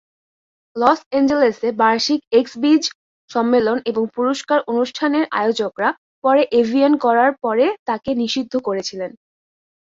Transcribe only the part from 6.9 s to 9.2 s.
করার পরে তাকে নিষিদ্ধ করেছিলেন।